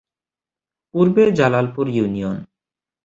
পূর্বে 0.93 1.23
জালালপুর 1.31 1.85
ইউনিয়ন। 1.89 2.37